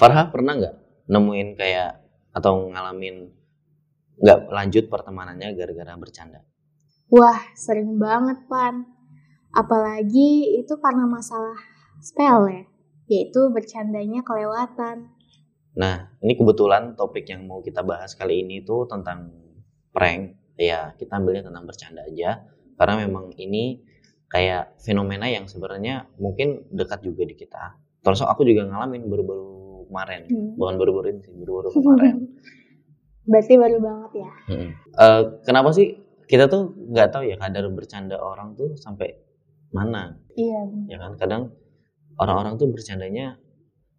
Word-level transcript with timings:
Farha 0.00 0.32
pernah 0.32 0.56
nggak 0.56 0.76
nemuin 1.12 1.60
kayak 1.60 2.00
atau 2.32 2.72
ngalamin 2.72 3.28
nggak 4.16 4.48
lanjut 4.48 4.88
pertemanannya 4.88 5.52
gara-gara 5.52 5.92
bercanda? 6.00 6.40
Wah, 7.12 7.36
sering 7.52 8.00
banget, 8.00 8.48
Pan. 8.48 8.88
Apalagi 9.52 10.56
itu 10.56 10.72
karena 10.80 11.04
masalah 11.04 11.60
sepele, 12.00 12.64
yaitu 13.12 13.52
bercandanya 13.52 14.24
kelewatan. 14.24 15.12
Nah, 15.76 16.16
ini 16.24 16.32
kebetulan 16.32 16.96
topik 16.96 17.28
yang 17.28 17.44
mau 17.44 17.60
kita 17.60 17.84
bahas 17.84 18.16
kali 18.16 18.40
ini 18.40 18.64
tuh 18.64 18.88
tentang 18.88 19.28
prank. 19.92 20.56
Ya, 20.56 20.96
kita 20.96 21.20
ambilnya 21.20 21.44
tentang 21.44 21.68
bercanda 21.68 22.08
aja. 22.08 22.48
Karena 22.80 23.04
memang 23.04 23.36
ini 23.36 23.84
kayak 24.32 24.80
fenomena 24.80 25.28
yang 25.28 25.44
sebenarnya 25.44 26.08
mungkin 26.16 26.72
dekat 26.72 27.04
juga 27.04 27.28
di 27.28 27.36
kita. 27.36 27.76
Terus 28.00 28.24
aku 28.24 28.48
juga 28.48 28.64
ngalamin 28.64 29.04
baru-baru 29.04 29.59
kemarin. 29.90 30.22
Hmm. 30.30 30.54
Bukan 30.54 30.74
baru-baru 30.78 31.06
ini 31.18 31.20
sih, 31.26 31.34
baru-baru 31.34 31.68
kemarin. 31.76 32.14
Berarti 33.26 33.54
baru 33.58 33.78
banget 33.82 34.12
ya. 34.16 34.30
Mm-mm. 34.54 34.70
Eh, 34.96 35.22
kenapa 35.42 35.74
sih 35.74 35.98
kita 36.30 36.46
tuh 36.46 36.72
nggak 36.94 37.10
tahu 37.10 37.26
ya 37.26 37.36
kadar 37.36 37.66
bercanda 37.74 38.16
orang 38.22 38.54
tuh 38.54 38.78
sampai 38.78 39.18
mana? 39.70 40.18
Iya. 40.34 40.62
ya 40.90 40.96
kan 40.98 41.12
kadang 41.18 41.42
orang-orang 42.18 42.58
tuh 42.58 42.68
bercandanya 42.70 43.36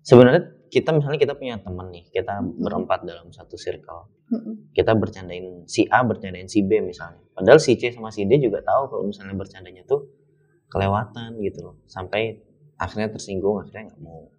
sebenarnya 0.02 0.52
kita 0.72 0.96
misalnya 0.96 1.20
kita 1.20 1.34
punya 1.36 1.60
temen 1.60 1.92
nih 1.92 2.08
kita 2.10 2.40
berempat 2.44 3.04
dalam 3.04 3.30
satu 3.30 3.60
circle 3.60 4.08
Mm-mm. 4.32 4.72
kita 4.72 4.96
bercandain 4.96 5.68
si 5.68 5.86
A 5.92 6.02
bercandain 6.02 6.48
si 6.48 6.64
B 6.64 6.80
misalnya 6.80 7.20
padahal 7.36 7.60
si 7.60 7.76
C 7.76 7.92
sama 7.92 8.10
si 8.10 8.24
D 8.26 8.40
juga 8.40 8.64
tahu 8.64 8.88
kalau 8.90 9.04
misalnya 9.06 9.36
bercandanya 9.36 9.84
tuh 9.84 10.08
kelewatan 10.72 11.38
gitu 11.44 11.60
loh 11.62 11.76
sampai 11.86 12.40
akhirnya 12.80 13.12
tersinggung 13.12 13.62
akhirnya 13.62 13.92
nggak 13.92 14.02
mau 14.02 14.32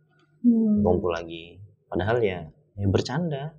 Hmm. 0.42 0.82
ngumpul 0.82 1.14
lagi 1.14 1.58
padahal 1.86 2.18
ya 2.18 2.50
ya 2.74 2.86
bercanda 2.90 3.54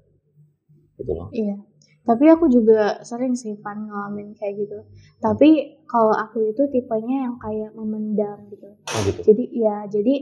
gitu 0.99 1.11
loh 1.15 1.29
Iya. 1.33 1.57
Tapi 2.03 2.27
aku 2.27 2.51
juga 2.51 2.99
sering 3.07 3.31
sih 3.31 3.55
Pan 3.63 3.87
ngalamin 3.87 4.35
kayak 4.35 4.59
gitu. 4.59 4.79
Tapi 5.23 5.79
kalau 5.87 6.11
aku 6.11 6.51
itu 6.51 6.67
tipenya 6.67 7.31
yang 7.31 7.39
kayak 7.39 7.71
memendam 7.71 8.43
gitu. 8.51 8.75
oh 8.75 9.01
gitu 9.07 9.19
Jadi 9.23 9.43
ya, 9.55 9.87
jadi 9.87 10.15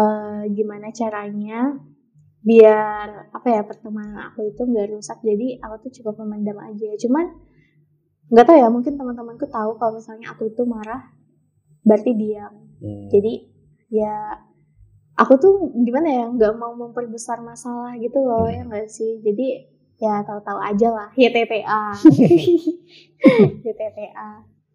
eh, 0.00 0.42
gimana 0.56 0.88
caranya 0.96 1.76
biar 2.40 3.36
apa 3.36 3.48
ya 3.52 3.62
pertemanan 3.68 4.32
aku 4.32 4.48
itu 4.48 4.64
nggak 4.64 4.96
rusak. 4.96 5.20
Jadi 5.20 5.60
aku 5.60 5.88
tuh 5.88 5.92
cukup 6.00 6.24
memendam 6.24 6.56
aja. 6.56 6.88
Cuman 6.96 7.36
nggak 8.32 8.44
tahu 8.48 8.56
ya, 8.56 8.68
mungkin 8.72 8.96
teman-temanku 8.96 9.44
tahu 9.52 9.76
kalau 9.76 10.00
misalnya 10.00 10.32
aku 10.32 10.48
itu 10.48 10.64
marah, 10.64 11.04
berarti 11.84 12.16
diam. 12.16 12.64
Hmm. 12.80 13.12
Jadi 13.12 13.44
ya 13.92 14.40
aku 15.20 15.32
tuh 15.36 15.54
gimana 15.78 16.08
ya, 16.08 16.24
nggak 16.26 16.52
mau 16.56 16.72
memperbesar 16.74 17.38
masalah 17.40 17.92
gitu 17.96 18.18
loh 18.18 18.48
Hmm. 18.48 18.56
ya 18.56 18.62
nggak 18.64 18.88
sih. 18.88 19.20
Jadi 19.20 19.46
ya 20.00 20.24
tahu-tahu 20.24 20.58
aja 20.58 20.88
lah, 20.88 21.08
YTTA. 21.12 21.82
YTTA. 23.64 24.30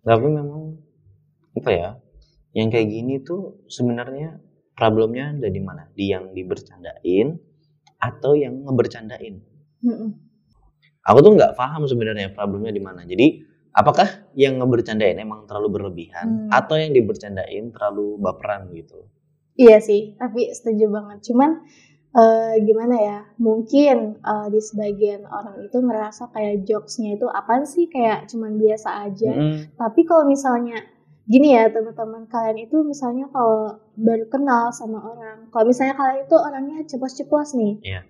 tapi 0.05 0.27
memang 0.29 0.77
apa 1.57 1.71
ya 1.71 1.89
yang 2.53 2.69
kayak 2.69 2.87
gini 2.87 3.19
tuh 3.19 3.65
sebenarnya 3.65 4.37
problemnya 4.77 5.33
ada 5.33 5.49
di 5.49 5.57
mana 5.59 5.89
di 5.91 6.13
yang 6.13 6.29
dibercandain 6.29 7.33
atau 7.97 8.37
yang 8.37 8.61
ngebercandain 8.63 9.41
Mm-mm. 9.81 10.09
aku 11.01 11.19
tuh 11.19 11.31
nggak 11.33 11.57
paham 11.57 11.89
sebenarnya 11.89 12.29
problemnya 12.31 12.69
di 12.69 12.83
mana 12.83 13.01
jadi 13.01 13.41
apakah 13.73 14.29
yang 14.37 14.61
ngebercandain 14.61 15.17
emang 15.17 15.49
terlalu 15.49 15.81
berlebihan 15.81 16.47
Hmm. 16.47 16.49
atau 16.53 16.77
yang 16.77 16.93
dibercandain 16.93 17.73
terlalu 17.73 18.21
baperan 18.21 18.69
gitu 18.71 19.09
Iya 19.55 19.77
sih, 19.79 20.15
tapi 20.19 20.51
setuju 20.51 20.91
banget. 20.91 21.31
Cuman 21.31 21.63
eh, 22.15 22.53
gimana 22.63 22.95
ya? 22.99 23.19
Mungkin 23.39 24.19
eh, 24.19 24.47
di 24.51 24.59
sebagian 24.59 25.23
orang 25.27 25.63
itu 25.63 25.77
ngerasa 25.79 26.31
kayak 26.35 26.67
jokesnya 26.67 27.15
itu 27.15 27.27
apa 27.31 27.63
sih 27.63 27.87
kayak 27.87 28.27
cuman 28.27 28.59
biasa 28.59 28.89
aja. 29.07 29.31
Mm-mm. 29.31 29.79
Tapi 29.79 30.01
kalau 30.03 30.27
misalnya 30.27 30.79
gini 31.25 31.57
ya 31.57 31.71
teman-teman 31.73 32.29
kalian 32.29 32.69
itu 32.69 32.85
misalnya 32.85 33.25
kalau 33.33 33.81
baru 33.97 34.29
kenal 34.29 34.69
sama 34.69 35.01
orang, 35.01 35.49
kalau 35.49 35.65
misalnya 35.65 35.97
kalian 35.97 36.21
itu 36.27 36.35
orangnya 36.37 36.77
ceplos-ceplos 36.85 37.57
nih, 37.57 37.73
Iya. 37.81 38.01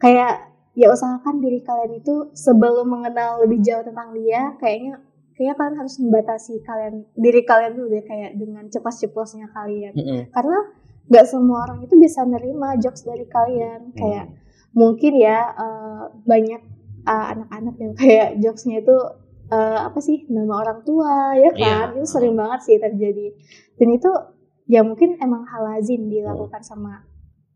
kayak 0.00 0.32
ya 0.72 0.88
usahakan 0.92 1.40
diri 1.44 1.60
kalian 1.60 2.00
itu 2.00 2.32
sebelum 2.32 2.88
mengenal 2.88 3.44
lebih 3.44 3.60
jauh 3.60 3.84
tentang 3.84 4.12
dia, 4.16 4.56
kayaknya 4.56 5.04
kayaknya 5.36 5.54
kalian 5.54 5.76
harus 5.76 5.94
membatasi 5.96 6.54
kalian 6.60 6.94
diri 7.12 7.44
kalian 7.44 7.72
dulu 7.72 7.88
deh 7.90 8.02
kayak 8.02 8.32
dengan 8.34 8.64
ceplos-ceplosnya 8.66 9.52
kalian 9.52 9.92
Mm-mm. 9.92 10.20
karena 10.32 10.58
nggak 11.06 11.26
semua 11.28 11.62
orang 11.62 11.78
itu 11.80 11.94
bisa 11.94 12.24
nerima 12.24 12.74
jokes 12.76 13.04
dari 13.04 13.24
kalian 13.26 13.92
kayak 13.92 14.26
Hmm. 14.26 14.34
mungkin 14.74 15.12
ya 15.14 15.38
eh, 15.54 16.02
banyak 16.22 16.62
eh, 17.04 17.26
anak-anak 17.30 17.74
yang 17.76 17.92
kayak 17.94 18.28
jokesnya 18.36 18.80
itu 18.80 18.96
eh, 19.48 19.78
apa 19.78 19.98
sih 19.98 20.26
nama 20.26 20.58
orang 20.58 20.82
tua 20.82 21.32
ya 21.34 21.52
kan 21.52 21.92
Iya. 21.92 21.96
itu 21.96 22.06
sering 22.06 22.34
banget 22.34 22.60
sih 22.62 22.76
terjadi 22.76 23.26
dan 23.76 23.88
itu 23.90 24.10
ya 24.66 24.82
mungkin 24.82 25.14
emang 25.16 25.46
hal 25.46 25.62
lazim 25.64 26.10
dilakukan 26.10 26.58
sama 26.60 27.06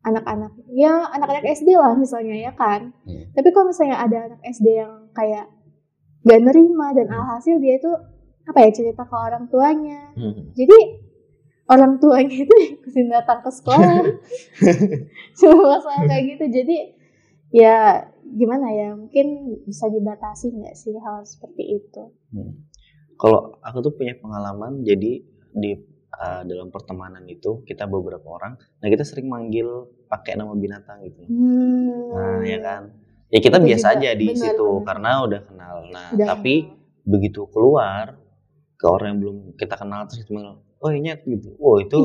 anak-anak 0.00 0.54
ya 0.70 1.10
anak-anak 1.10 1.44
SD 1.50 1.74
lah 1.74 1.92
misalnya 1.92 2.36
ya 2.38 2.52
kan 2.54 2.94
Hmm. 3.04 3.34
tapi 3.34 3.48
kalau 3.50 3.68
misalnya 3.68 3.98
ada 3.98 4.18
anak 4.30 4.40
SD 4.46 4.66
yang 4.70 5.10
kayak 5.10 5.50
gak 6.20 6.40
nerima 6.40 6.92
dan 6.92 7.06
Hmm. 7.06 7.18
alhasil 7.18 7.56
dia 7.58 7.76
itu 7.76 7.90
apa 8.44 8.58
ya 8.60 8.70
cerita 8.70 9.02
ke 9.02 9.14
orang 9.14 9.46
tuanya 9.46 10.10
Mm. 10.16 10.52
jadi 10.52 10.78
orang 11.66 11.92
tuanya 11.96 12.34
itu 12.34 12.54
ikutin 12.74 13.08
datang 13.08 13.40
ke 13.40 13.50
sekolah 13.52 14.02
cuma 15.38 15.76
masalah 15.76 16.02
kayak 16.04 16.24
gitu 16.34 16.44
jadi 16.50 16.76
ya 17.50 17.76
gimana 18.22 18.66
ya 18.70 18.88
mungkin 18.94 19.26
bisa 19.64 19.86
dibatasi 19.86 20.50
nggak 20.50 20.74
sih 20.74 20.94
hal 20.96 21.22
seperti 21.22 21.78
itu 21.78 22.02
Hmm. 22.30 22.62
Kalau 23.14 23.60
aku 23.60 23.82
tuh 23.82 23.92
punya 23.92 24.16
pengalaman, 24.16 24.80
jadi 24.80 25.20
di 25.52 25.70
uh, 26.10 26.40
dalam 26.40 26.72
pertemanan 26.72 27.20
itu 27.26 27.60
kita 27.66 27.84
beberapa 27.84 28.24
orang, 28.24 28.56
nah 28.80 28.88
kita 28.88 29.04
sering 29.04 29.28
manggil 29.28 29.66
pakai 30.08 30.40
nama 30.40 30.56
binatang 30.56 31.04
gitu. 31.04 31.28
hmm. 31.28 32.16
Nah 32.16 32.40
ya 32.40 32.58
kan, 32.64 32.82
ya 33.28 33.38
kita 33.38 33.60
Itu 33.60 33.66
biasa 33.68 33.86
aja 33.92 34.16
di 34.16 34.24
benar, 34.24 34.40
situ 34.40 34.68
karena 34.88 35.10
udah 35.20 35.40
kenal. 35.44 35.59
Nah 35.88 36.12
Udah 36.12 36.26
tapi 36.36 36.68
begitu 37.02 37.48
keluar 37.48 38.20
ke 38.76 38.84
orang 38.84 39.16
yang 39.16 39.20
belum 39.20 39.36
kita 39.56 39.74
kenal 39.76 40.04
terus 40.04 40.24
kita 40.24 40.30
manggil, 40.32 40.56
oh 40.80 40.90
ini 40.90 41.12
gitu, 41.16 41.56
oh 41.56 41.76
itu 41.76 41.98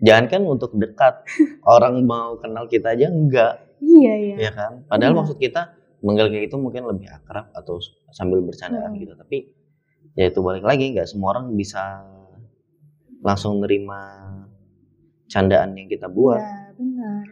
jangan 0.00 0.24
kan 0.28 0.40
untuk 0.44 0.72
dekat, 0.76 1.24
orang 1.76 2.00
mau 2.04 2.36
kenal 2.36 2.64
kita 2.66 2.92
aja 2.92 3.08
enggak, 3.08 3.60
iya 3.80 4.12
ya 4.16 4.34
ya 4.36 4.50
kan? 4.52 4.72
Padahal 4.84 5.12
Iya. 5.12 5.18
maksud 5.20 5.36
kita 5.36 5.62
manggil 6.00 6.28
kayak 6.28 6.48
itu 6.48 6.56
mungkin 6.56 6.88
lebih 6.88 7.08
akrab 7.08 7.48
atau 7.52 7.80
sambil 8.12 8.40
bercandaan 8.40 8.92
Hmm. 8.92 9.00
gitu, 9.00 9.12
tapi 9.16 9.52
ya 10.12 10.28
itu 10.28 10.40
balik 10.40 10.64
lagi 10.64 10.92
nggak 10.92 11.08
semua 11.08 11.36
orang 11.36 11.52
bisa 11.56 12.04
langsung 13.20 13.60
nerima 13.60 14.00
candaan 15.26 15.76
yang 15.76 15.86
kita 15.86 16.08
buat. 16.08 16.40
ya 16.40 16.72
benar 16.74 17.22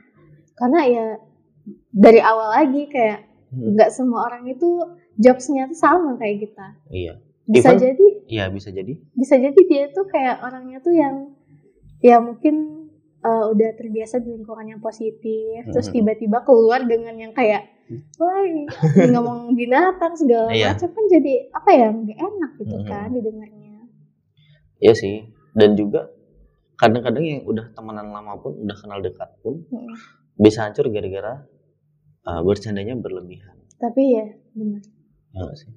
karena 0.54 0.80
ya 0.84 1.06
dari 1.90 2.20
awal 2.20 2.48
lagi 2.52 2.84
kayak 2.86 3.24
Hmm. 3.48 3.72
nggak 3.72 3.88
semua 3.88 4.28
orang 4.28 4.44
itu 4.44 4.68
jokesnya 5.18 5.66
tuh 5.66 5.76
sama 5.76 6.14
kayak 6.14 6.46
kita 6.46 6.66
Iya, 6.88 7.12
bisa 7.44 7.68
Even- 7.68 7.82
jadi 7.82 8.06
iya 8.26 8.44
bisa 8.48 8.68
jadi. 8.70 8.92
bisa 9.12 9.34
jadi 9.36 9.60
dia 9.60 9.84
tuh 9.90 10.06
kayak 10.06 10.40
orangnya 10.40 10.78
tuh 10.78 10.94
yang 10.94 11.34
ya 11.98 12.18
mungkin 12.18 12.86
eh, 13.18 13.44
udah 13.50 13.74
terbiasa 13.74 14.22
di 14.22 14.30
lingkungan 14.30 14.62
yang 14.68 14.78
positif, 14.78 15.66
terus 15.66 15.90
Mhm. 15.90 15.92
tiba-tiba 15.92 16.38
keluar 16.40 16.86
dengan 16.86 17.18
yang 17.18 17.34
kayak, 17.34 17.66
wah 18.14 18.46
ngomong 19.10 19.52
binatang 19.52 20.14
segala 20.14 20.54
Iya. 20.54 20.70
macam 20.70 20.86
kan 20.88 21.04
jadi 21.10 21.50
apa 21.50 21.70
ya 21.72 21.86
nggak 21.90 22.14
enak 22.16 22.50
gitu 22.56 22.76
Mhm. 22.78 22.86
kan 22.86 23.08
didengarnya. 23.10 23.74
Iya 24.78 24.94
sih. 24.94 25.16
Dan 25.50 25.74
juga 25.74 26.06
kadang-kadang 26.76 27.24
yang 27.24 27.40
udah 27.42 27.74
temenan 27.74 28.06
lama 28.06 28.38
pun, 28.38 28.54
udah 28.54 28.76
kenal 28.78 29.02
dekat 29.02 29.34
pun 29.40 29.66
Mhm. 29.66 29.94
bisa 30.38 30.62
hancur 30.62 30.86
gara-gara 30.86 31.42
uh, 32.22 32.40
bercandanya 32.40 32.94
berlebihan. 32.94 33.58
Tapi 33.76 34.02
ya 34.14 34.26
benar. 34.54 34.86
Ya 35.32 35.44
sih? 35.54 35.70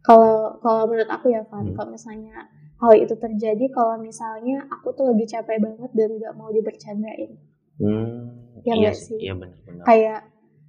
Kalau 0.00 0.56
kalau 0.62 0.86
menurut 0.86 1.10
aku 1.10 1.34
ya 1.34 1.42
Van, 1.50 1.66
Hmm. 1.66 1.74
kalau 1.74 1.90
misalnya 1.92 2.46
hal 2.76 2.92
itu 2.94 3.14
terjadi 3.16 3.64
kalau 3.72 3.96
misalnya 3.98 4.62
aku 4.70 4.92
tuh 4.92 5.10
lagi 5.10 5.24
capek 5.26 5.58
banget 5.58 5.90
dan 5.96 6.08
nggak 6.14 6.32
mau 6.36 6.52
dibercandain. 6.52 7.34
Hmm, 7.76 8.62
Ya 8.64 8.74
iya 8.76 8.92
sih. 8.94 9.16
sih? 9.16 9.28
Iya 9.28 9.34
benar-benar. 9.36 9.84
Kayak 9.84 10.20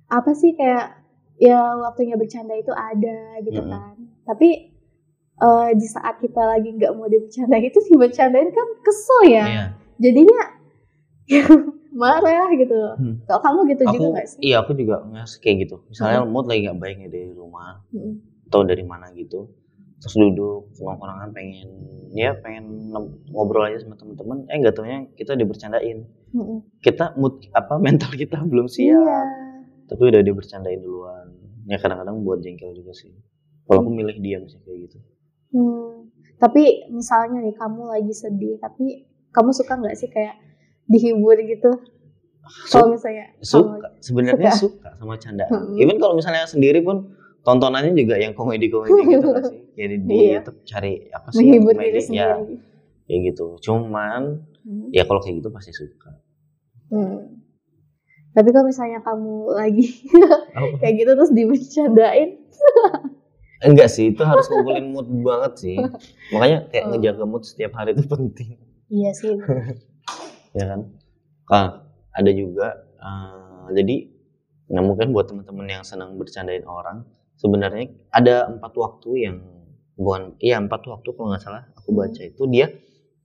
apa 0.07 0.31
sih 0.33 0.51
kayak 0.55 1.03
ya 1.37 1.59
waktunya 1.77 2.15
bercanda 2.17 2.55
itu 2.55 2.73
ada 2.73 3.37
gitu 3.43 3.61
Mm-mm. 3.61 3.71
kan. 3.71 3.95
Tapi 4.25 4.49
eh, 5.37 5.69
di 5.77 5.87
saat 5.87 6.17
kita 6.17 6.41
lagi 6.41 6.73
nggak 6.73 6.91
mau 6.97 7.05
dibercandain 7.05 7.67
itu 7.67 7.79
dibercandain 7.87 8.49
kan 8.49 8.67
kesel 8.81 9.21
ya. 9.29 9.45
Iya. 9.45 9.65
Jadinya 10.01 10.39
ya, 11.27 11.43
marah 11.97 12.47
gitu. 12.53 12.77
Hmm. 12.95 13.15
Kalau 13.25 13.41
kamu 13.41 13.59
gitu 13.73 13.83
juga 13.89 14.05
Aku, 14.05 14.13
nggak 14.13 14.27
sih? 14.29 14.39
iya 14.45 14.55
aku 14.61 14.71
juga 14.77 15.01
ngerasa 15.01 15.35
kayak 15.41 15.55
gitu. 15.65 15.75
Misalnya 15.89 16.21
mood 16.23 16.45
lagi 16.45 16.69
nggak 16.69 16.77
baik 16.77 16.97
dari 17.09 17.33
rumah 17.33 17.81
Mm-mm. 17.89 18.13
atau 18.47 18.61
dari 18.61 18.85
mana 18.85 19.09
gitu, 19.11 19.49
terus 19.97 20.13
duduk 20.13 20.69
nongkrongan 20.77 21.33
pengen 21.33 21.69
ya 22.13 22.37
pengen 22.39 22.93
ngobrol 23.27 23.65
aja 23.65 23.81
sama 23.81 23.97
teman-teman, 23.97 24.45
eh 24.47 24.57
nggak 24.61 24.73
taunya 24.77 25.09
kita 25.17 25.33
dibercandain. 25.33 26.05
Mm-mm. 26.31 26.61
Kita 26.79 27.17
mood 27.17 27.41
apa 27.51 27.75
mental 27.85 28.13
kita 28.13 28.37
belum 28.45 28.69
siap. 28.69 28.93
Iya. 28.93 29.21
tapi 29.87 30.11
udah 30.11 30.19
dibercandain 30.19 30.83
duluan 30.83 31.31
ya 31.63 31.79
kadang-kadang 31.79 32.19
buat 32.19 32.43
jengkel 32.43 32.75
juga 32.75 32.91
sih 32.91 33.07
kalau 33.63 33.79
aku 33.79 33.87
milih 33.87 34.19
diam 34.19 34.43
sih 34.45 34.59
kayak 34.61 34.91
gitu 34.91 34.99
Hmm, 35.47 36.11
tapi 36.43 36.83
misalnya 36.91 37.39
nih 37.39 37.55
kamu 37.55 37.87
lagi 37.87 38.11
sedih, 38.11 38.59
tapi 38.59 39.07
kamu 39.31 39.55
suka 39.55 39.79
nggak 39.79 39.95
sih 39.95 40.11
kayak 40.11 40.35
dihibur 40.87 41.37
gitu? 41.37 41.71
Kalau 42.71 42.87
misalnya 42.89 43.27
suka 43.39 43.91
sebenarnya 43.99 44.51
suka. 44.51 44.87
suka 44.87 44.89
sama 44.95 45.15
candaan 45.15 45.51
Hmm. 45.51 45.75
even 45.77 45.95
kalau 45.95 46.15
misalnya 46.15 46.43
sendiri 46.43 46.79
pun 46.79 47.11
tontonannya 47.43 47.91
juga 47.91 48.15
yang 48.15 48.31
komedi-komedi 48.31 49.01
gitu 49.05 49.25
nggak 49.25 49.43
sih 49.51 49.59
kayak 49.73 49.89
di, 49.99 50.15
Iya. 50.17 50.31
YouTube 50.39 50.59
cari 50.63 50.91
apa 51.09 51.27
sih 51.29 51.43
menghibur 51.43 51.73
komedi 51.73 51.91
diri 51.93 52.15
ya 52.15 52.29
kayak 53.03 53.19
gitu 53.25 53.45
cuman 53.61 54.21
Hmm. 54.63 54.87
ya 54.91 55.03
kalau 55.03 55.19
kayak 55.19 55.39
gitu 55.39 55.49
pasti 55.49 55.71
suka 55.71 56.11
Hmm. 56.87 57.35
Tapi 58.31 58.47
kalau 58.47 58.63
misalnya 58.65 58.99
kamu 59.01 59.33
lagi 59.49 59.87
kayak 60.79 60.93
gitu 60.95 61.11
terus 61.11 61.31
dibercandain, 61.31 62.29
enggak 63.67 63.89
sih 63.89 64.11
itu 64.11 64.21
harus 64.21 64.45
ngumpulin 64.45 64.87
mood 64.87 65.07
banget 65.19 65.53
sih 65.57 65.75
makanya 66.29 66.63
kayak 66.69 66.83
Oh. 66.85 66.89
ngejaga 66.93 67.23
mood 67.25 67.43
setiap 67.43 67.73
hari 67.73 67.91
itu 67.91 68.05
penting 68.05 68.55
iya 68.87 69.11
sih. 69.11 69.35
Ya 70.57 70.65
kan 70.73 70.81
ah, 71.53 71.69
ada 72.17 72.31
juga 72.33 72.67
eh, 72.97 73.65
jadi 73.77 73.95
nah 74.67 74.81
mungkin 74.83 75.15
buat 75.15 75.31
teman-teman 75.31 75.67
yang 75.69 75.83
senang 75.87 76.17
bercandain 76.19 76.65
orang 76.67 77.07
sebenarnya 77.39 77.93
ada 78.11 78.49
empat 78.51 78.73
waktu 78.75 79.09
yang 79.29 79.37
bukan 79.95 80.35
iya 80.43 80.59
empat 80.59 80.83
waktu 80.89 81.07
kalau 81.15 81.31
nggak 81.31 81.43
salah 81.45 81.63
aku 81.77 81.89
Hmm. 81.93 81.99
baca 82.03 82.21
itu 82.25 82.43
dia 82.51 82.67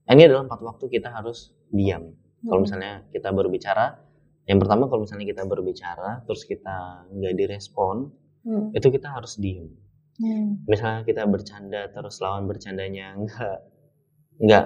ini 0.07 0.21
adalah 0.23 0.47
empat 0.47 0.61
waktu 0.63 0.85
kita 0.87 1.09
harus 1.11 1.51
diam 1.73 2.13
kalau 2.47 2.61
Hmm. 2.61 2.65
misalnya 2.69 2.93
kita 3.11 3.29
berbicara 3.35 3.99
yang 4.47 4.59
pertama 4.59 4.87
kalau 4.87 5.03
misalnya 5.03 5.27
kita 5.27 5.43
berbicara 5.47 6.23
terus 6.23 6.47
kita 6.47 7.07
nggak 7.11 7.33
direspon 7.35 8.07
Hmm. 8.43 8.71
itu 8.75 8.87
kita 8.87 9.07
harus 9.11 9.35
diem 9.39 9.67
Hmm. 10.21 10.61
misalnya 10.69 11.01
kita 11.03 11.25
bercanda 11.27 11.89
terus 11.91 12.21
lawan 12.23 12.45
bercandanya 12.45 13.17
nggak 13.19 13.57
nggak 14.43 14.65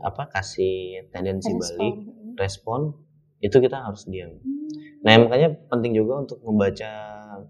apa 0.00 0.28
kasih 0.30 1.06
tendensi 1.08 1.48
Respon. 1.48 1.60
balik 1.62 1.94
Hmm. 1.96 2.32
respon 2.36 2.80
itu 3.38 3.56
kita 3.56 3.76
harus 3.80 4.04
diam. 4.04 4.36
Nah 5.00 5.16
makanya 5.18 5.48
penting 5.66 5.92
juga 5.94 6.20
untuk 6.20 6.38
membaca 6.40 6.90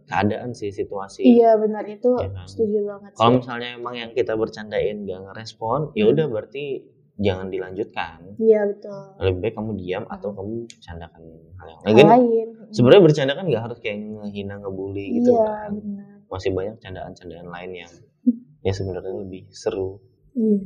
keadaan 0.06 0.50
sih 0.53 0.71
situasi. 0.71 1.27
Iya 1.27 1.55
benar 1.56 1.82
itu 1.85 2.15
Ya 2.17 2.31
kan? 2.31 2.47
setuju 2.47 2.79
banget. 2.87 3.11
Kalau 3.12 3.31
misalnya 3.37 3.69
emang 3.75 3.94
yang 3.94 4.11
kita 4.11 4.35
bercandain 4.35 5.03
gak 5.03 5.21
ngerespon, 5.25 5.91
ya 5.93 6.06
Hmm. 6.06 6.15
udah 6.15 6.27
berarti 6.29 6.65
jangan 7.17 7.50
dilanjutkan. 7.50 8.38
Iya 8.38 8.61
betul. 8.67 9.03
Lebih 9.21 9.38
baik 9.41 9.55
kamu 9.55 9.71
diam 9.77 10.05
atau 10.06 10.29
Hmm. 10.31 10.37
kamu 10.37 10.53
bercandakan 10.65 11.23
hal 11.59 11.67
yang 11.67 11.82
lain. 11.82 12.06
Lain. 12.06 12.49
Sebenarnya 12.71 13.03
bercanda 13.03 13.32
kan 13.35 13.44
nggak 13.44 13.62
harus 13.62 13.79
kayak 13.79 13.99
ngehina, 13.99 14.55
ngebully 14.56 15.06
gitu 15.19 15.31
Iya 15.32 15.43
kan. 15.44 15.71
benar. 15.75 16.06
Masih 16.31 16.50
banyak 16.55 16.77
candaan-candaan 16.79 17.49
lain 17.50 17.71
yang 17.77 17.93
ya 18.61 18.73
sebenarnya 18.73 19.15
lebih 19.19 19.50
seru. 19.50 19.99
Iya. 20.32 20.62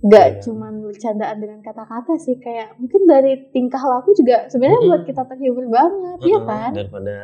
Gak 0.00 0.26
Iya. 0.26 0.38
cuman 0.40 0.80
bercandaan 0.80 1.36
dengan 1.38 1.60
kata-kata 1.60 2.16
sih 2.16 2.36
kayak 2.36 2.72
mungkin 2.76 3.04
dari 3.04 3.52
tingkah 3.52 3.80
laku 3.80 4.16
juga 4.16 4.48
sebenarnya 4.48 4.80
Mm-mm. 4.80 4.90
buat 4.90 5.02
kita 5.04 5.22
terhibur 5.26 5.68
banget, 5.68 6.16
iya 6.22 6.32
Heeh, 6.32 6.48
kan? 6.48 6.70
Daripada 6.72 7.14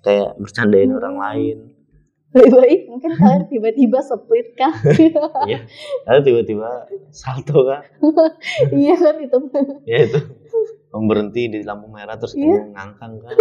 kayak 0.00 0.28
bercandain 0.36 0.88
Hmm. 0.88 0.98
orang 0.98 1.16
lain. 1.18 1.56
Lebih 2.28 2.52
baik 2.54 2.80
mungkin 2.88 3.10
kalian 3.14 3.44
tiba-tiba 3.52 3.98
split 4.00 4.48
kah? 4.52 4.72
Iya. 5.48 5.58
Lalu 6.04 6.20
tiba-tiba 6.24 6.68
salto 7.10 7.60
kan. 7.62 7.84
iya 8.72 8.94
kan 8.94 9.16
itu. 9.18 9.38
ya 9.84 9.98
itu 10.04 10.18
kamu 10.88 11.04
berhenti 11.04 11.42
di 11.46 11.60
lampu 11.60 11.88
merah 11.88 12.16
terus 12.16 12.32
Iya. 12.32 12.56
kamu 12.56 12.72
ngangkang 12.72 13.12
kan 13.20 13.36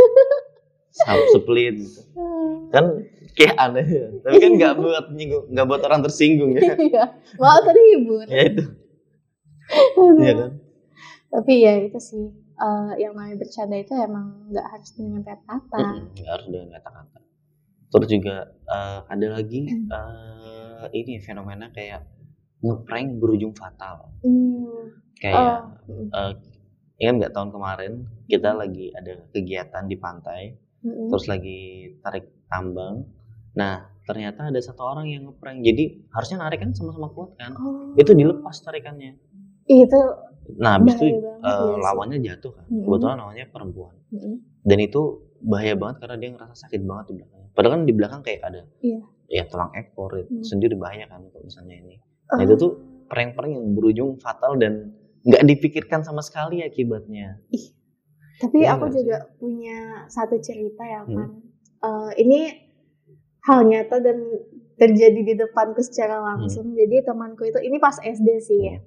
split. 1.34 1.76
Gitu. 1.78 2.02
kan 2.68 2.86
kayak 3.38 3.56
aneh 3.56 3.88
ya. 3.88 4.08
Tapi 4.26 4.38
kan 4.42 4.52
nggak 4.58 4.74
buat 4.82 5.06
nyinggung 5.14 5.46
nggak 5.54 5.66
buat 5.70 5.82
orang 5.86 6.02
tersinggung 6.04 6.52
ya. 6.58 6.74
Iya, 6.76 7.04
malah 7.38 7.62
terhibur. 7.64 8.26
ya 8.28 8.42
itu. 8.50 8.64
Ya 10.24 10.34
kan? 10.34 10.52
Tapi 11.32 11.54
ya 11.62 11.74
itu 11.84 12.00
sih. 12.02 12.26
Eh, 12.58 12.92
yang 12.98 13.14
namanya 13.14 13.38
bercanda 13.38 13.78
itu 13.78 13.94
emang 13.94 14.50
nggak 14.50 14.66
harus 14.66 14.90
dengan 14.98 15.22
kata-kata. 15.22 15.78
Nggak 16.18 16.32
harus 16.34 16.48
dengan 16.50 16.70
kata-kata. 16.74 17.20
Terus 17.88 18.08
juga 18.10 18.36
eh, 18.50 19.00
ada 19.06 19.28
lagi 19.38 19.62
eh, 19.70 20.86
ini 20.98 21.22
fenomena 21.22 21.70
kayak 21.70 22.02
ngeprank 22.66 23.22
berujung 23.22 23.54
fatal. 23.54 24.10
Hmm. 24.26 24.98
kayak 25.18 25.66
Oh. 25.90 26.10
eh, 26.14 26.34
ingat 26.98 27.14
nggak 27.22 27.34
tahun 27.34 27.50
kemarin 27.54 27.94
kita 28.26 28.54
lagi 28.58 28.90
ada 28.94 29.22
kegiatan 29.34 29.86
di 29.86 29.98
pantai 29.98 30.58
Terus 30.84 31.26
lagi 31.26 31.60
tarik 32.00 32.26
tambang. 32.48 33.06
Nah, 33.58 33.90
ternyata 34.06 34.54
ada 34.54 34.60
satu 34.62 34.86
orang 34.86 35.10
yang 35.10 35.26
ngeprank. 35.28 35.66
Jadi 35.66 36.06
harusnya 36.14 36.38
narik 36.46 36.62
kan 36.62 36.72
sama-sama 36.72 37.10
kuat 37.12 37.34
kan? 37.36 37.58
Oh. 37.58 37.98
Itu 37.98 38.14
dilepas 38.14 38.62
tarikannya. 38.62 39.18
Itu. 39.66 40.00
Nah, 40.62 40.80
habis 40.80 40.96
itu 40.96 41.20
banget, 41.20 41.44
sih. 41.44 41.76
lawannya 41.84 42.18
jatuh 42.24 42.52
kan. 42.56 42.66
Mm-mm. 42.72 42.86
Kebetulan 42.88 43.16
lawannya 43.20 43.46
perempuan. 43.52 43.96
Mm-mm. 44.16 44.36
Dan 44.64 44.78
itu 44.80 45.02
bahaya 45.44 45.76
banget 45.76 45.96
karena 46.02 46.16
dia 46.18 46.30
ngerasa 46.34 46.56
sakit 46.56 46.82
banget 46.88 47.06
di 47.10 47.14
belakangnya. 47.20 47.50
Padahal 47.52 47.74
kan 47.74 47.82
di 47.84 47.94
belakang 47.94 48.22
kayak 48.24 48.42
ada 48.46 48.62
Iya. 48.80 49.00
ya 49.28 49.44
tulang 49.52 49.72
ekor 49.76 50.16
itu 50.16 50.32
Hmm. 50.32 50.46
sendiri 50.46 50.80
bahaya 50.80 51.04
kan 51.06 51.20
kalau 51.28 51.44
misalnya 51.44 51.76
ini. 51.76 51.96
Nah, 52.32 52.38
Oh. 52.40 52.46
itu 52.48 52.54
tuh 52.56 52.72
prank-prank 53.06 53.52
yang 53.52 53.76
berujung 53.76 54.10
fatal 54.18 54.56
dan 54.56 54.96
nggak 55.28 55.44
dipikirkan 55.44 56.02
sama 56.02 56.24
sekali 56.24 56.64
akibatnya. 56.64 57.44
Tapi 58.38 58.58
Iya 58.62 58.78
aku 58.78 58.86
sih? 58.88 59.02
juga 59.02 59.18
punya 59.36 59.78
satu 60.08 60.38
cerita 60.38 60.84
ya 60.84 61.02
Hmm. 61.02 61.16
kan. 61.16 61.30
Eh, 61.78 62.12
ini 62.22 62.40
hal 63.44 63.66
nyata 63.66 63.98
dan 63.98 64.18
terjadi 64.76 65.22
di 65.24 65.34
depanku 65.34 65.82
secara 65.82 66.22
langsung. 66.22 66.72
Jadi 66.72 67.02
temanku 67.02 67.44
itu 67.44 67.58
ini 67.60 67.78
pas 67.78 67.98
SD 67.98 68.30
sih 68.40 68.60
ya. 68.64 68.78
Hmm. 68.78 68.86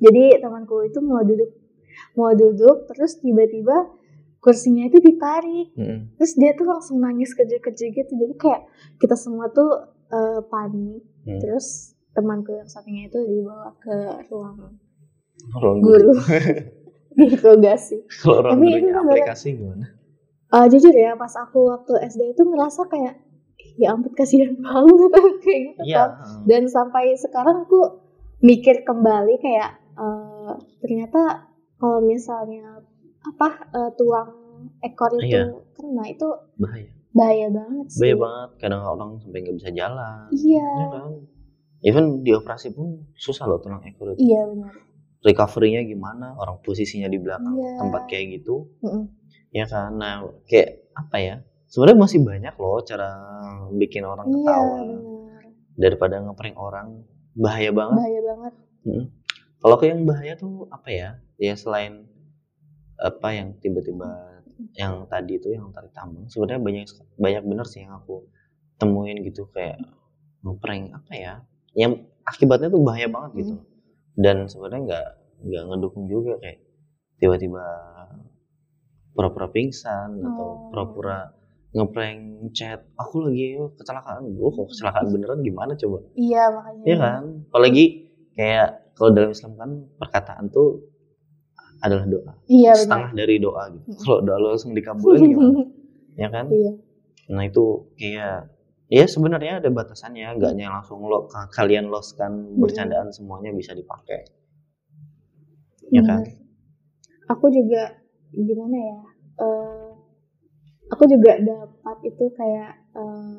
Jadi 0.00 0.40
temanku 0.40 0.82
itu 0.82 0.98
mau 0.98 1.20
duduk 1.20 1.50
mau 2.16 2.32
duduk 2.32 2.88
terus 2.88 3.20
tiba-tiba 3.20 3.86
kursinya 4.40 4.88
itu 4.88 4.96
ditarik. 4.98 5.68
Mm-mm. 5.76 6.16
Terus 6.16 6.32
dia 6.34 6.56
tuh 6.56 6.64
langsung 6.64 6.96
nangis 6.98 7.36
kerja-kerja 7.36 7.84
gitu. 7.92 8.12
Jadi 8.16 8.34
kayak 8.34 8.64
kita 8.96 9.14
semua 9.14 9.52
tuh 9.52 9.68
eh, 10.08 10.40
panik. 10.48 11.04
Hmm. 11.22 11.38
Terus 11.38 11.92
temanku 12.10 12.50
yang 12.50 12.66
satunya 12.66 13.06
itu 13.06 13.20
dibawa 13.20 13.76
ke 13.78 14.26
ruang 14.26 14.74
Ruang 15.54 15.78
guru. 15.80 16.12
Diinterogasi. 17.20 17.96
Kalau 18.16 18.36
orang 18.40 18.52
Tapi 18.52 18.64
gurunya 18.66 18.88
itu 18.88 19.00
aplikasi 19.00 19.48
gimana? 19.54 19.86
Eh, 20.50 20.66
jujur 20.66 20.90
ya 20.92 21.14
pas 21.14 21.30
aku 21.36 21.58
waktu 21.68 21.92
SD 22.04 22.22
itu 22.30 22.42
ngerasa 22.42 22.82
kayak 22.86 23.14
ya 23.76 23.92
ampun 23.92 24.10
kasihan 24.12 24.50
banget 24.56 25.12
kayak 25.44 25.60
gitu 25.68 25.82
Iya. 25.86 25.96
kan 26.00 26.10
dan 26.44 26.62
sampai 26.66 27.14
sekarang 27.14 27.64
aku 27.64 28.02
mikir 28.40 28.82
kembali 28.82 29.38
kayak 29.38 29.70
eh, 29.94 30.52
ternyata 30.78 31.46
kalau 31.76 32.00
misalnya 32.00 32.82
apa 33.22 33.48
eh, 33.70 33.90
tulang 33.94 34.30
ekor 34.80 35.14
itu 35.14 35.30
Iya. 35.30 35.44
kena 35.72 36.04
itu 36.04 36.28
bahaya. 36.56 36.90
bahaya 37.10 37.46
banget 37.48 37.86
sih 37.88 38.00
Bahaya 38.00 38.16
banget. 38.18 38.50
Kadang 38.58 38.82
orang 38.82 39.10
sampai 39.18 39.38
nggak 39.40 39.56
bisa 39.56 39.70
jalan. 39.70 40.26
iya 40.32 40.66
Ya 40.76 40.86
kan? 40.90 41.10
Even 41.80 42.04
di 42.20 42.32
operasi 42.32 42.68
pun 42.70 43.08
susah 43.14 43.46
loh 43.46 43.56
tulang 43.56 43.80
ekor 43.82 44.10
itu. 44.10 44.20
iya 44.20 44.44
benar 44.44 44.74
recovery-nya 45.20 45.84
gimana 45.84 46.32
orang 46.34 46.58
posisinya 46.60 47.06
di 47.06 47.18
belakang 47.18 47.52
Iya. 47.52 47.76
tempat 47.76 48.02
kayak 48.06 48.40
gitu 48.40 48.68
Mm-mm. 48.80 49.04
ya 49.50 49.64
kan 49.64 49.92
nah 49.94 50.14
kayak 50.44 50.88
apa 50.92 51.16
ya 51.18 51.34
sebenarnya 51.66 51.98
masih 52.00 52.20
banyak 52.20 52.54
loh 52.54 52.80
cara 52.82 53.08
bikin 53.72 54.02
orang 54.02 54.26
Iya, 54.26 54.34
ketawa 54.34 54.74
benar. 54.80 55.42
daripada 55.76 56.16
ngeprank 56.20 56.56
orang 56.56 56.88
bahaya 57.32 57.70
banget 57.70 57.96
Bahaya 57.96 58.20
banget. 58.24 58.52
Mm. 58.82 59.04
Kalau 59.60 59.76
ke 59.76 59.84
yang 59.86 60.02
bahaya 60.02 60.32
tuh 60.34 60.64
apa 60.68 60.88
ya? 60.88 61.08
Ya 61.36 61.52
selain 61.52 62.08
apa 62.96 63.28
yang 63.30 63.52
tiba-tiba 63.56 64.08
yang 64.72 65.04
tadi 65.04 65.36
itu 65.36 65.52
yang 65.52 65.68
tarik 65.70 65.92
tambang, 65.92 66.28
sebenarnya 66.28 66.60
banyak 66.60 66.84
banyak 67.14 67.42
bener 67.44 67.64
sih 67.64 67.80
yang 67.80 67.92
aku 67.94 68.24
temuin 68.76 69.20
gitu 69.20 69.48
kayak 69.52 69.76
ngeprank 70.40 70.92
apa 70.92 71.12
ya? 71.12 71.34
Yang 71.72 72.08
akibatnya 72.24 72.68
tuh 72.68 72.80
bahaya 72.80 73.04
banget 73.06 73.30
gitu. 73.36 73.54
Dan 74.20 74.44
sebenarnya 74.46 74.80
nggak 74.84 75.08
nggak 75.40 75.62
ngedukung 75.66 76.04
juga 76.06 76.36
kayak 76.38 76.60
tiba-tiba 77.16 77.64
pura-pura 79.10 79.48
pingsan 79.48 80.20
atau 80.20 80.46
Oh. 80.46 80.68
pura-pura 80.70 81.32
ngeprank 81.70 82.20
chat 82.50 82.82
aku 82.94 83.22
lagi 83.24 83.54
kecelakaan 83.74 84.26
lu 84.26 84.50
kok 84.50 84.68
kecelakaan 84.68 85.06
beneran 85.08 85.40
gimana 85.40 85.72
coba 85.74 86.02
Iya, 86.12 86.42
makanya. 86.50 86.82
Iya 86.82 86.96
kan? 86.98 87.22
Apalagi 87.46 87.84
kayak 88.32 88.68
kalau 88.92 89.10
dalam 89.10 89.30
Islam 89.30 89.52
kan 89.54 89.70
perkataan 89.96 90.44
tuh 90.50 90.82
adalah 91.80 92.04
doa. 92.04 92.32
Iya. 92.44 92.74
Setengah 92.76 93.10
dari 93.14 93.38
doa 93.38 93.62
gitu. 93.70 93.86
Kalau 93.96 94.18
doa 94.20 94.36
lo 94.36 94.46
langsung 94.52 94.74
dikabulin 94.74 95.20
gimana? 95.26 95.60
ya 96.22 96.28
kan? 96.28 96.46
Iya. 96.50 96.72
Nah 97.30 97.44
itu 97.46 97.64
kayak 97.96 98.50
ya 98.90 99.06
sebenarnya 99.06 99.62
ada 99.62 99.70
batasannya, 99.70 100.34
enggaknya 100.34 100.66
langsung 100.68 101.00
lo 101.02 101.24
ka- 101.24 101.48
kalian 101.48 101.86
loskan 101.86 102.58
bercandaan 102.58 103.08
semuanya 103.08 103.50
bisa 103.50 103.70
dipakai. 103.72 104.26
Ya 105.88 106.02
kan? 106.02 106.22
Aku 107.28 107.46
juga 107.48 107.98
gimana 108.30 108.76
ya? 108.76 108.98
eh, 109.40 109.88
aku 110.86 111.06
juga 111.06 111.38
dapat 111.40 111.98
itu 112.04 112.24
kayak 112.30 112.70
eh, 112.92 113.38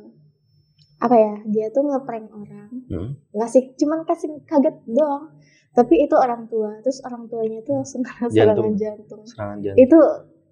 apa 0.98 1.16
ya? 1.16 1.34
Dia 1.46 1.66
tuh 1.70 1.84
ngeprank 1.84 2.28
orang, 2.32 2.72
Hmm. 2.88 3.10
ngasih 3.32 3.76
cuman 3.76 4.02
kasih 4.04 4.42
kaget 4.44 4.76
doang. 4.88 5.36
Tapi 5.72 6.04
itu 6.04 6.16
orang 6.16 6.48
tua, 6.48 6.80
terus 6.82 7.00
orang 7.02 7.28
tuanya 7.28 7.64
tuh 7.64 7.80
langsung 7.80 8.02
kena 8.02 8.28
serangan 8.34 8.56
Jantung. 8.56 8.76
jantung. 8.76 9.22
Serangan 9.24 9.58
jantung. 9.62 9.80
Itu 9.80 10.00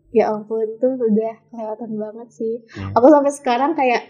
ya 0.09 0.31
ampun 0.31 0.65
itu 0.65 0.87
udah 0.89 1.33
kelewatan 1.49 1.91
banget 1.95 2.27
sih. 2.31 2.53
Hmm. 2.73 2.93
Aku 2.95 3.07
sampai 3.07 3.31
sekarang 3.31 3.71
kayak 3.73 4.01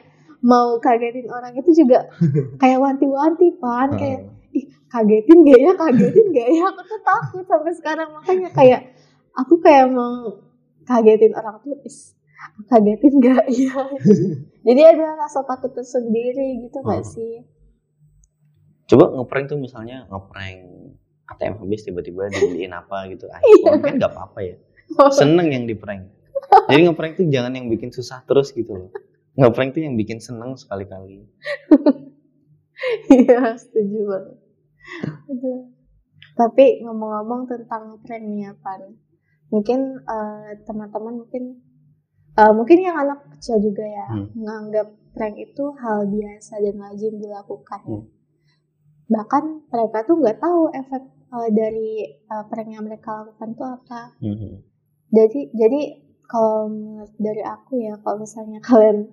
mau 0.42 0.80
kagetin 0.80 1.28
orang 1.28 1.52
itu 1.54 1.72
juga 1.76 2.08
kayak 2.62 2.80
wanti-wanti 2.80 3.58
pan. 3.58 3.90
Kayak 3.94 4.20
ih 4.52 4.66
kagetin 4.88 5.38
gak 5.44 5.60
ya? 5.60 5.72
Kagetin 5.76 6.28
gak 6.32 6.48
ya? 6.50 6.64
Aku 6.68 6.82
tuh 6.84 7.02
takut 7.02 7.44
sampai 7.46 7.74
sekarang. 7.74 8.10
Makanya 8.12 8.50
kayak 8.52 8.82
aku 9.34 9.60
kayak 9.60 9.90
mau 9.90 10.40
kagetin 10.84 11.34
orang 11.34 11.60
tuh 11.60 11.76
is 11.84 12.16
kagetin 12.66 13.14
gak 13.20 13.46
ya? 13.48 13.76
Jadi 14.68 14.82
ada 14.84 15.16
rasa 15.18 15.44
takut 15.44 15.72
tersendiri 15.72 16.64
gitu 16.64 16.80
gak 16.82 17.00
Hmm. 17.00 17.08
sih? 17.08 17.34
Coba 18.86 19.14
ngeprank 19.14 19.46
tuh 19.48 19.60
misalnya 19.60 20.08
ngeprank 20.08 20.58
ATM 21.30 21.62
habis 21.62 21.86
tiba-tiba 21.86 22.26
dibeliin 22.28 22.74
apa 22.74 23.06
gitu. 23.06 23.30
Ah, 23.30 23.38
Iya. 23.38 23.78
mungkin 23.78 24.02
nggak 24.02 24.12
apa-apa 24.12 24.40
ya. 24.42 24.56
seneng 25.14 25.54
yang 25.54 25.70
di 25.70 25.78
prank. 25.78 26.10
Jadi 26.66 26.82
ngeprank 26.82 27.14
tuh 27.14 27.30
jangan 27.30 27.54
yang 27.54 27.70
bikin 27.70 27.94
susah 27.94 28.26
terus 28.26 28.50
gitu 28.50 28.74
loh 28.74 28.90
ngeprank 29.40 29.72
tuh 29.72 29.82
yang 29.82 29.96
bikin 29.96 30.20
seneng 30.20 30.54
sekali-kali 30.54 31.24
iya 33.10 33.56
setuju 33.56 34.00
banget 34.06 34.38
Aduh. 35.30 35.62
tapi 36.36 36.84
ngomong-ngomong 36.84 37.48
tentang 37.48 38.00
prank 38.04 38.24
nih 38.26 38.52
Pan 38.60 38.82
mungkin 39.50 39.80
eh, 40.00 40.50
teman-teman 40.64 41.24
mungkin 41.24 41.44
eh, 42.36 42.52
mungkin 42.54 42.78
yang 42.80 42.98
anak 42.98 43.20
kecil 43.34 43.58
juga 43.60 43.84
ya 43.84 44.08
Hmm. 44.10 44.28
menganggap 44.36 44.88
prank 45.12 45.36
itu 45.38 45.64
hal 45.76 46.06
biasa 46.06 46.54
dan 46.62 46.76
lazim 46.78 47.14
dilakukan. 47.18 47.82
Hmm. 47.84 48.04
bahkan 49.10 49.44
mereka 49.68 50.06
tuh 50.06 50.16
nggak 50.18 50.38
tahu 50.38 50.70
efek 50.72 51.04
eh, 51.30 51.50
dari 51.52 51.90
eh, 52.06 52.44
prank 52.46 52.70
yang 52.70 52.86
mereka 52.86 53.24
lakukan 53.24 53.50
tuh 53.54 53.68
apa 53.68 54.02
Mhm. 54.22 54.52
jadi 55.10 55.40
jadi 55.52 55.82
kalau 56.30 56.70
dari 57.18 57.42
aku 57.42 57.82
ya 57.82 57.98
kalau 58.00 58.22
misalnya 58.22 58.62
kalian 58.68 59.10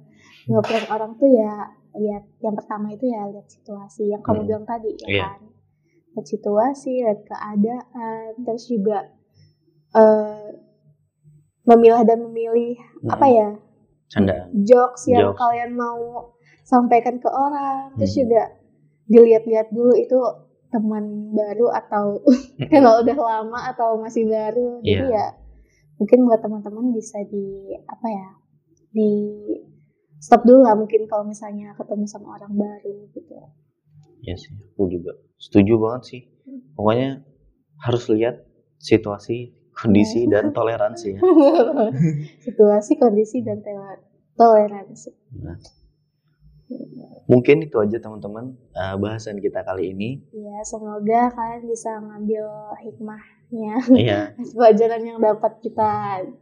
ngeprank 0.46 0.86
orang 0.88 1.12
tuh 1.16 1.26
ya 1.26 1.72
lihat 1.96 2.24
yang 2.38 2.52
pertama 2.54 2.92
itu 2.92 3.08
ya 3.08 3.24
lihat 3.26 3.48
situasi 3.48 4.12
yang 4.12 4.20
kamu 4.20 4.44
Hmm. 4.44 4.48
bilang 4.52 4.64
tadi 4.64 4.92
ya 4.94 5.08
Iya. 5.08 5.24
kan 5.26 5.40
lihat 6.12 6.26
situasi 6.28 6.92
lihat 7.02 7.20
keadaan 7.24 8.30
terus 8.44 8.64
juga 8.68 8.98
eh 9.92 10.46
memilah 11.64 12.04
dan 12.04 12.22
memilih 12.22 12.76
Mhm. 13.02 13.10
apa 13.10 13.26
ya 13.26 13.48
candaan 14.06 14.48
jokes 14.62 15.08
yang 15.10 15.32
Jokes. 15.32 15.38
kalian 15.40 15.72
mau 15.74 16.30
sampaikan 16.62 17.16
ke 17.16 17.26
orang 17.26 17.90
terus 17.96 18.12
Hmm. 18.12 18.20
juga 18.22 18.42
dilihat-lihat 19.06 19.68
dulu 19.70 19.94
itu 19.94 20.18
teman 20.68 21.04
baru 21.32 21.70
atau 21.72 22.20
kalau 22.74 23.02
udah 23.02 23.16
lama 23.16 23.60
atau 23.70 23.98
masih 23.98 24.26
baru 24.26 24.78
jadi 24.82 25.06
Iya. 25.06 25.10
ya 25.10 25.26
mungkin 25.96 26.28
buat 26.28 26.40
teman-teman 26.44 26.92
bisa 26.92 27.20
di 27.28 27.72
apa 27.88 28.06
ya 28.08 28.28
di 28.92 29.10
stop 30.20 30.44
dulu 30.44 30.64
lah 30.64 30.76
mungkin 30.76 31.04
kalau 31.08 31.28
misalnya 31.28 31.76
ketemu 31.76 32.04
sama 32.08 32.36
orang 32.40 32.52
baru 32.56 33.08
gitu. 33.12 33.36
Ya 34.24 34.34
sih 34.36 34.52
aku 34.52 34.88
juga 34.88 35.16
setuju 35.36 35.76
banget 35.80 36.02
sih. 36.08 36.20
Pokoknya 36.76 37.24
harus 37.84 38.08
lihat 38.08 38.44
situasi 38.80 39.52
kondisi 39.76 40.24
dan 40.24 40.56
toleransi 40.56 41.16
ya. 41.16 41.20
situasi 42.46 42.96
kondisi 42.96 43.44
dan 43.44 43.60
toleransi. 44.36 45.12
Nah, 45.36 45.60
mungkin 47.28 47.62
itu 47.62 47.76
aja 47.78 48.00
teman-teman 48.00 48.56
eh, 48.72 48.96
bahasan 48.96 49.38
kita 49.38 49.62
kali 49.62 49.92
ini. 49.92 50.24
Ya 50.32 50.64
semoga 50.64 51.30
kalian 51.30 51.62
bisa 51.68 51.92
ngambil 52.00 52.46
hikmahnya 53.46 53.76
iya 53.96 54.20
pelajaran 54.56 55.02
yang 55.02 55.18
dapat 55.22 55.62
kita 55.62 55.90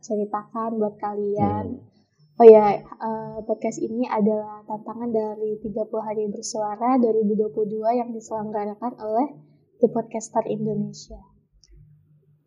ceritakan 0.01 0.81
buat 0.81 0.97
kalian. 0.99 1.79
Hmm. 1.79 1.93
Oh 2.35 2.43
ya, 2.43 2.83
eh, 2.83 3.39
podcast 3.47 3.79
ini 3.79 4.11
adalah 4.11 4.67
tantangan 4.67 5.07
dari 5.07 5.55
30 5.63 5.71
hari 6.03 6.27
bersuara 6.27 6.99
2022 6.99 7.79
yang 7.95 8.11
diselenggarakan 8.11 8.99
oleh 8.99 9.39
The 9.79 9.87
Podcaster 9.87 10.43
Indonesia. 10.51 11.21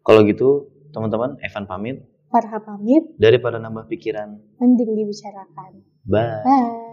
kalau 0.04 0.24
gitu 0.24 0.68
teman-teman 0.92 1.36
Evan 1.40 1.68
pamit 1.68 2.04
Farha 2.28 2.60
pamit, 2.60 3.16
daripada 3.16 3.60
nambah 3.60 3.88
pikiran 3.88 4.36
mending 4.60 4.92
dibicarakan. 4.92 5.84
bye 6.04 6.44
Bye. 6.44 6.87